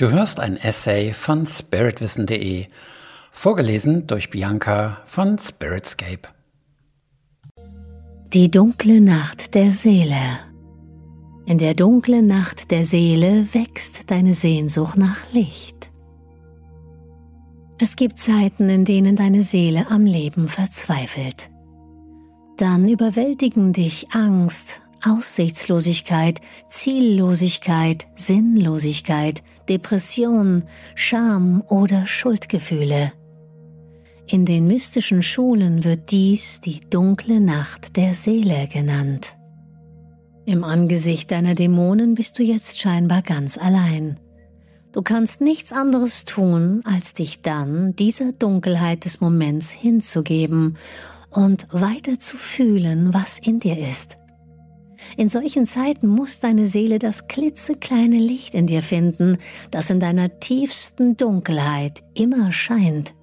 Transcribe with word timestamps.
Du 0.00 0.12
hörst 0.12 0.38
ein 0.38 0.56
Essay 0.56 1.12
von 1.12 1.44
spiritwissen.de, 1.44 2.66
vorgelesen 3.32 4.06
durch 4.06 4.30
Bianca 4.30 4.98
von 5.06 5.38
Spiritscape. 5.38 6.28
Die 8.32 8.48
dunkle 8.48 9.00
Nacht 9.00 9.56
der 9.56 9.72
Seele. 9.72 10.38
In 11.46 11.58
der 11.58 11.74
dunklen 11.74 12.28
Nacht 12.28 12.70
der 12.70 12.84
Seele 12.84 13.48
wächst 13.52 14.08
deine 14.08 14.34
Sehnsucht 14.34 14.96
nach 14.96 15.32
Licht. 15.32 15.90
Es 17.80 17.96
gibt 17.96 18.18
Zeiten, 18.18 18.70
in 18.70 18.84
denen 18.84 19.16
deine 19.16 19.42
Seele 19.42 19.90
am 19.90 20.04
Leben 20.04 20.46
verzweifelt. 20.46 21.50
Dann 22.56 22.88
überwältigen 22.88 23.72
dich 23.72 24.12
Angst, 24.12 24.80
Aussichtslosigkeit, 25.04 26.40
Ziellosigkeit, 26.68 28.06
Sinnlosigkeit, 28.14 29.42
Depression, 29.68 30.64
Scham 30.94 31.62
oder 31.68 32.06
Schuldgefühle. 32.06 33.12
In 34.26 34.44
den 34.44 34.66
mystischen 34.66 35.22
Schulen 35.22 35.84
wird 35.84 36.10
dies 36.10 36.60
die 36.60 36.80
dunkle 36.80 37.40
Nacht 37.40 37.96
der 37.96 38.14
Seele 38.14 38.68
genannt. 38.68 39.34
Im 40.44 40.64
Angesicht 40.64 41.30
deiner 41.30 41.54
Dämonen 41.54 42.14
bist 42.14 42.38
du 42.38 42.42
jetzt 42.42 42.80
scheinbar 42.80 43.22
ganz 43.22 43.58
allein. 43.58 44.18
Du 44.92 45.02
kannst 45.02 45.40
nichts 45.40 45.72
anderes 45.72 46.24
tun, 46.24 46.80
als 46.84 47.14
dich 47.14 47.42
dann 47.42 47.94
dieser 47.96 48.32
Dunkelheit 48.32 49.04
des 49.04 49.20
Moments 49.20 49.70
hinzugeben 49.70 50.78
und 51.30 51.66
weiter 51.70 52.18
zu 52.18 52.36
fühlen, 52.36 53.12
was 53.12 53.38
in 53.38 53.60
dir 53.60 53.78
ist. 53.78 54.16
In 55.16 55.28
solchen 55.28 55.66
Zeiten 55.66 56.08
muss 56.08 56.40
deine 56.40 56.66
Seele 56.66 56.98
das 56.98 57.28
klitzekleine 57.28 58.18
Licht 58.18 58.54
in 58.54 58.66
dir 58.66 58.82
finden, 58.82 59.38
das 59.70 59.90
in 59.90 60.00
deiner 60.00 60.40
tiefsten 60.40 61.16
Dunkelheit 61.16 62.02
immer 62.14 62.52
scheint. 62.52 63.14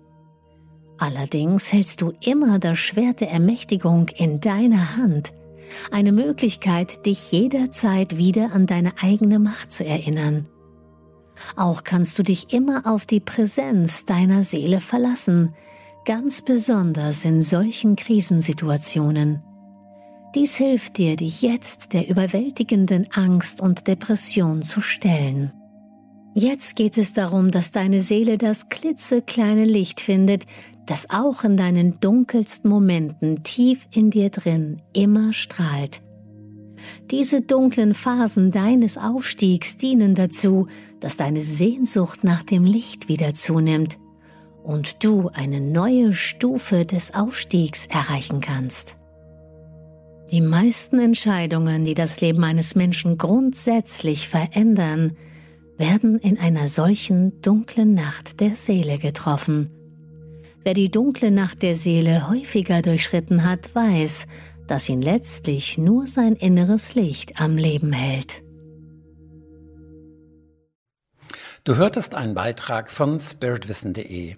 Allerdings 0.98 1.74
hältst 1.74 2.02
du 2.02 2.14
immer 2.22 2.60
das 2.60 2.80
Schwert 2.80 3.20
der 3.20 3.32
Ermächtigung 3.32 4.08
in 4.16 4.40
deiner 4.40 4.96
Hand, 4.96 5.34
eine 5.91 6.12
Möglichkeit, 6.12 7.05
dich 7.05 7.32
jederzeit 7.32 8.18
wieder 8.18 8.54
an 8.54 8.66
deine 8.66 8.94
eigene 9.02 9.40
Macht 9.40 9.74
zu 9.74 9.84
erinnern. 9.84 10.48
Auch 11.58 11.84
kannst 11.84 12.18
du 12.18 12.24
dich 12.24 12.54
immer 12.54 12.84
auf 12.86 13.05
die 13.05 13.20
Präsenz 13.20 14.05
deiner 14.05 14.44
Seele 14.44 14.80
verlassen, 14.80 15.54
ganz 16.05 16.42
besonders 16.42 17.26
in 17.26 17.42
solchen 17.42 17.98
Krisensituationen. 17.98 19.44
Dies 20.36 20.58
hilft 20.58 20.98
dir, 20.98 21.16
dich 21.16 21.41
jetzt 21.41 21.94
der 21.94 22.10
überwältigenden 22.10 23.08
Angst 23.14 23.62
und 23.62 23.88
Depression 23.88 24.64
zu 24.64 24.82
stellen. 24.82 25.54
Jetzt 26.34 26.76
geht 26.76 26.98
es 26.98 27.14
darum, 27.14 27.52
dass 27.52 27.72
deine 27.72 28.02
Seele 28.02 28.38
das 28.38 28.68
klitzekleine 28.68 29.64
Licht 29.64 30.02
findet, 30.02 30.46
das 30.86 31.10
auch 31.10 31.46
in 31.46 31.55
deinen 31.55 32.02
dunkelsten 32.02 32.70
Momenten 32.70 33.44
tief 33.44 33.88
in 33.92 34.10
dir 34.10 34.30
drin 34.30 34.82
immer 34.92 35.32
strahlt. 35.32 36.02
Diese 37.10 37.40
dunklen 37.40 37.94
Phasen 37.94 38.52
deines 38.52 38.98
Aufstiegs 38.98 39.77
dienen 39.77 40.16
dazu, 40.16 40.68
dass 40.99 41.16
deine 41.16 41.40
Sehnsucht 41.40 42.26
nach 42.26 42.44
dem 42.44 42.66
Licht 42.66 43.08
wieder 43.08 43.34
zunimmt 43.34 43.98
und 44.66 45.02
du 45.02 45.30
eine 45.30 45.62
neue 45.62 46.14
Stufe 46.14 46.86
des 46.86 47.14
Aufstiegs 47.16 47.86
erreichen 47.86 48.42
kannst. 48.42 48.98
Die 50.31 50.41
meisten 50.41 50.99
Entscheidungen, 50.99 51.85
die 51.85 51.93
das 51.93 52.20
Leben 52.20 52.43
eines 52.43 52.76
Menschen 52.76 53.18
grundsätzlich 53.18 54.27
verändern, 54.27 55.15
werden 55.77 56.20
in 56.20 56.40
einer 56.40 56.68
solchen 56.68 57.41
dunklen 57.41 57.93
Nacht 57.93 58.40
der 58.40 58.55
Seele 58.55 58.98
getroffen. 58.98 59.70
Wer 60.63 60.73
die 60.73 60.90
dunkle 60.90 61.29
Nacht 61.29 61.62
der 61.62 61.76
Seele 61.76 62.27
häufiger 62.27 62.81
durchschritten 62.81 63.48
hat, 63.48 63.76
weiß, 63.76 64.25
dass 64.68 64.90
ihn 64.90 65.02
letztlich 65.02 65.78
nur 65.78 66.08
sein 66.08 66.35
inneres 66.35 66.96
Licht 66.96 67.40
am 67.40 67.56
Leben 67.56 67.94
hält. 67.94 68.41
Du 71.66 71.75
hörtest 71.75 72.16
einen 72.16 72.34
Beitrag 72.34 72.91
von 72.91 73.19
spiritwissen.de. 73.19 74.38